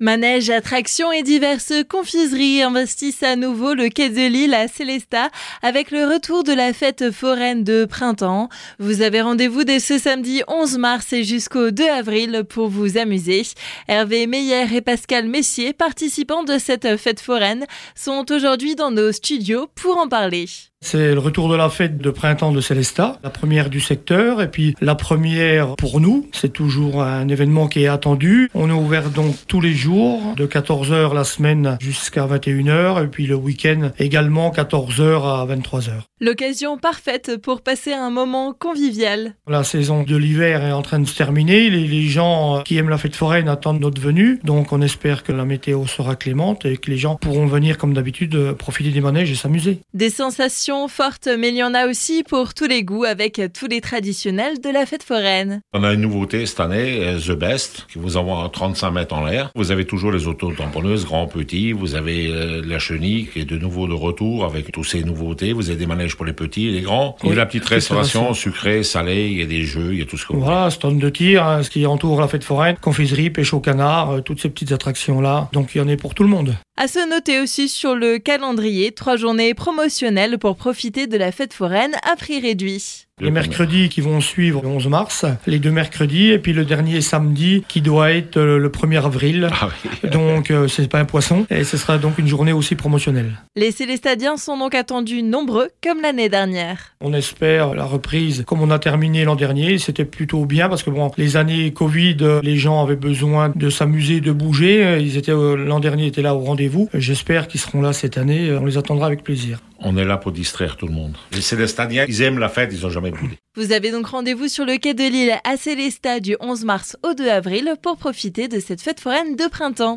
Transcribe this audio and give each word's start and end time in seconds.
Manège, 0.00 0.48
attractions 0.50 1.10
et 1.10 1.24
diverses 1.24 1.72
confiseries 1.88 2.62
investissent 2.62 3.24
à 3.24 3.34
nouveau 3.34 3.74
le 3.74 3.88
quai 3.88 4.10
de 4.10 4.28
Lille 4.28 4.54
à 4.54 4.68
Célestat 4.68 5.28
avec 5.60 5.90
le 5.90 6.06
retour 6.06 6.44
de 6.44 6.52
la 6.52 6.72
fête 6.72 7.10
foraine 7.10 7.64
de 7.64 7.84
printemps. 7.84 8.48
Vous 8.78 9.02
avez 9.02 9.22
rendez-vous 9.22 9.64
dès 9.64 9.80
ce 9.80 9.98
samedi 9.98 10.42
11 10.46 10.78
mars 10.78 11.12
et 11.12 11.24
jusqu'au 11.24 11.72
2 11.72 11.88
avril 11.88 12.44
pour 12.48 12.68
vous 12.68 12.96
amuser. 12.96 13.42
Hervé 13.88 14.28
Meyer 14.28 14.72
et 14.72 14.82
Pascal 14.82 15.26
Messier, 15.26 15.72
participants 15.72 16.44
de 16.44 16.58
cette 16.58 16.96
fête 16.96 17.20
foraine, 17.20 17.66
sont 17.96 18.30
aujourd'hui 18.30 18.76
dans 18.76 18.92
nos 18.92 19.10
studios 19.10 19.66
pour 19.74 19.98
en 19.98 20.06
parler. 20.06 20.46
C'est 20.80 21.12
le 21.12 21.18
retour 21.18 21.48
de 21.48 21.56
la 21.56 21.70
fête 21.70 21.98
de 21.98 22.10
printemps 22.10 22.52
de 22.52 22.60
Célestat, 22.60 23.18
la 23.24 23.30
première 23.30 23.68
du 23.68 23.80
secteur 23.80 24.40
et 24.40 24.48
puis 24.48 24.76
la 24.80 24.94
première 24.94 25.74
pour 25.74 26.00
nous. 26.00 26.28
C'est 26.32 26.52
toujours 26.52 27.02
un 27.02 27.26
événement 27.26 27.66
qui 27.66 27.82
est 27.82 27.88
attendu. 27.88 28.48
On 28.54 28.70
est 28.70 28.72
ouvert 28.72 29.10
donc 29.10 29.34
tous 29.48 29.60
les 29.60 29.74
jours 29.74 30.34
de 30.36 30.46
14h 30.46 31.12
la 31.12 31.24
semaine 31.24 31.78
jusqu'à 31.80 32.26
21h 32.26 33.04
et 33.04 33.08
puis 33.08 33.26
le 33.26 33.34
week-end 33.34 33.90
également 33.98 34.50
14h 34.50 35.24
à 35.24 35.46
23h. 35.52 35.90
L'occasion 36.20 36.78
parfaite 36.78 37.36
pour 37.42 37.60
passer 37.62 37.92
un 37.92 38.10
moment 38.10 38.52
convivial. 38.52 39.34
La 39.48 39.64
saison 39.64 40.04
de 40.04 40.16
l'hiver 40.16 40.64
est 40.64 40.72
en 40.72 40.82
train 40.82 41.00
de 41.00 41.06
se 41.06 41.16
terminer. 41.16 41.70
Les, 41.70 41.88
les 41.88 42.06
gens 42.06 42.62
qui 42.64 42.76
aiment 42.76 42.88
la 42.88 42.98
fête 42.98 43.16
foraine 43.16 43.48
attendent 43.48 43.80
notre 43.80 44.00
venue. 44.00 44.38
Donc 44.44 44.72
on 44.72 44.80
espère 44.80 45.24
que 45.24 45.32
la 45.32 45.44
météo 45.44 45.86
sera 45.86 46.14
clémente 46.14 46.64
et 46.66 46.76
que 46.76 46.88
les 46.88 46.98
gens 46.98 47.16
pourront 47.16 47.46
venir 47.46 47.78
comme 47.78 47.94
d'habitude 47.94 48.52
profiter 48.52 48.90
des 48.90 49.00
manèges 49.00 49.32
et 49.32 49.34
s'amuser. 49.34 49.80
Des 49.92 50.10
sensations 50.10 50.67
fortes, 50.88 51.28
mais 51.38 51.48
il 51.48 51.56
y 51.56 51.62
en 51.62 51.72
a 51.72 51.86
aussi 51.86 52.22
pour 52.22 52.52
tous 52.52 52.66
les 52.66 52.82
goûts 52.82 53.04
avec 53.04 53.40
tous 53.58 53.66
les 53.66 53.80
traditionnels 53.80 54.60
de 54.60 54.68
la 54.68 54.84
fête 54.84 55.02
foraine. 55.02 55.62
On 55.72 55.82
a 55.82 55.94
une 55.94 56.02
nouveauté 56.02 56.44
cette 56.44 56.60
année, 56.60 57.00
euh, 57.06 57.18
The 57.18 57.32
Best, 57.32 57.86
qui 57.90 57.98
vous 57.98 58.18
envoie 58.18 58.48
35 58.52 58.90
mètres 58.90 59.14
en 59.14 59.24
l'air. 59.24 59.50
Vous 59.54 59.70
avez 59.70 59.86
toujours 59.86 60.12
les 60.12 60.26
auto-tamponneuses, 60.26 61.06
grands, 61.06 61.26
petits. 61.26 61.72
Vous 61.72 61.94
avez 61.94 62.28
euh, 62.30 62.62
la 62.64 62.78
chenille 62.78 63.28
qui 63.28 63.40
est 63.40 63.44
de 63.46 63.56
nouveau 63.56 63.88
de 63.88 63.94
retour 63.94 64.44
avec 64.44 64.70
toutes 64.70 64.84
ces 64.84 65.02
nouveautés. 65.02 65.54
Vous 65.54 65.70
avez 65.70 65.78
des 65.78 65.86
manèges 65.86 66.16
pour 66.16 66.26
les 66.26 66.34
petits 66.34 66.68
et 66.68 66.72
les 66.72 66.82
grands. 66.82 67.16
Il 67.24 67.30
y 67.30 67.32
a 67.32 67.36
la 67.36 67.46
petite 67.46 67.64
restauration 67.64 68.34
sucrée, 68.34 68.82
salée, 68.82 69.28
il 69.28 69.38
y 69.38 69.42
a 69.42 69.46
des 69.46 69.62
jeux, 69.62 69.94
il 69.94 70.00
y 70.00 70.02
a 70.02 70.04
tout 70.06 70.18
ce 70.18 70.26
que 70.26 70.34
vous 70.34 70.40
Voilà, 70.40 70.68
stand 70.70 70.98
de 70.98 71.08
tir, 71.08 71.44
hein, 71.44 71.62
ce 71.62 71.70
qui 71.70 71.86
entoure 71.86 72.20
la 72.20 72.28
fête 72.28 72.44
foraine, 72.44 72.76
confiserie, 72.76 73.30
pêche 73.30 73.54
au 73.54 73.60
canard, 73.60 74.10
euh, 74.10 74.20
toutes 74.20 74.40
ces 74.40 74.50
petites 74.50 74.72
attractions-là. 74.72 75.48
Donc 75.52 75.74
il 75.74 75.78
y 75.78 75.80
en 75.80 75.88
a 75.88 75.96
pour 75.96 76.14
tout 76.14 76.24
le 76.24 76.28
monde. 76.28 76.54
À 76.80 76.86
se 76.86 77.10
noter 77.10 77.40
aussi 77.40 77.68
sur 77.68 77.96
le 77.96 78.18
calendrier, 78.18 78.92
trois 78.92 79.16
journées 79.16 79.52
promotionnelles 79.52 80.38
pour 80.38 80.56
profiter 80.58 81.06
de 81.06 81.16
la 81.16 81.32
fête 81.32 81.54
foraine 81.54 81.92
à 82.02 82.16
prix 82.16 82.40
réduit. 82.40 83.06
Les 83.20 83.32
mercredis 83.32 83.88
qui 83.88 84.00
vont 84.00 84.20
suivre 84.20 84.62
le 84.62 84.68
11 84.68 84.86
mars, 84.86 85.24
les 85.46 85.58
deux 85.58 85.72
mercredis, 85.72 86.30
et 86.30 86.38
puis 86.38 86.52
le 86.52 86.64
dernier 86.64 87.00
samedi 87.00 87.64
qui 87.66 87.80
doit 87.80 88.12
être 88.12 88.36
euh, 88.36 88.58
le 88.58 88.68
1er 88.68 89.04
avril. 89.04 89.48
Ah 89.50 89.68
oui. 89.84 90.10
Donc 90.10 90.52
euh, 90.52 90.68
c'est 90.68 90.88
pas 90.88 91.00
un 91.00 91.04
poisson, 91.04 91.44
et 91.50 91.64
ce 91.64 91.76
sera 91.76 91.98
donc 91.98 92.18
une 92.18 92.28
journée 92.28 92.52
aussi 92.52 92.76
promotionnelle. 92.76 93.32
Les 93.56 93.72
Célestadiens 93.72 94.36
sont 94.36 94.56
donc 94.56 94.74
attendus 94.76 95.24
nombreux 95.24 95.70
comme 95.82 96.00
l'année 96.00 96.28
dernière. 96.28 96.94
On 97.00 97.12
espère 97.12 97.74
la 97.74 97.84
reprise 97.84 98.44
comme 98.46 98.60
on 98.60 98.70
a 98.70 98.78
terminé 98.78 99.24
l'an 99.24 99.34
dernier. 99.34 99.78
C'était 99.78 100.04
plutôt 100.04 100.46
bien 100.46 100.68
parce 100.68 100.84
que 100.84 100.90
bon, 100.90 101.10
les 101.16 101.36
années 101.36 101.72
Covid, 101.72 102.18
euh, 102.20 102.40
les 102.44 102.56
gens 102.56 102.82
avaient 102.82 102.96
besoin 102.96 103.52
de 103.54 103.68
s'amuser, 103.68 104.20
de 104.20 104.30
bouger. 104.30 104.98
Ils 105.00 105.16
étaient 105.16 105.32
euh, 105.32 105.56
l'an 105.56 105.80
dernier 105.80 106.06
étaient 106.06 106.22
là 106.22 106.34
au 106.36 106.40
rendez-vous. 106.40 106.88
J'espère 106.94 107.48
qu'ils 107.48 107.60
seront 107.60 107.82
là 107.82 107.92
cette 107.92 108.16
année. 108.16 108.52
On 108.52 108.64
les 108.64 108.78
attendra 108.78 109.06
avec 109.06 109.24
plaisir. 109.24 109.58
On 109.80 109.96
est 109.96 110.04
là 110.04 110.16
pour 110.16 110.32
distraire 110.32 110.76
tout 110.76 110.86
le 110.86 110.92
monde. 110.92 111.16
Les 111.32 111.40
Célestadiens, 111.40 112.04
ils 112.08 112.22
aiment 112.22 112.38
la 112.38 112.48
fête, 112.48 112.70
ils 112.72 112.84
ont 112.84 112.90
jamais 112.90 113.10
boudé. 113.10 113.38
Vous 113.56 113.72
avez 113.72 113.90
donc 113.90 114.06
rendez-vous 114.06 114.48
sur 114.48 114.64
le 114.64 114.76
quai 114.76 114.94
de 114.94 115.04
Lille 115.04 115.36
à 115.44 115.56
Célestat 115.56 116.20
du 116.20 116.36
11 116.40 116.64
mars 116.64 116.96
au 117.02 117.14
2 117.14 117.28
avril 117.28 117.74
pour 117.82 117.96
profiter 117.96 118.48
de 118.48 118.60
cette 118.60 118.80
fête 118.80 119.00
foraine 119.00 119.36
de 119.36 119.48
printemps. 119.48 119.96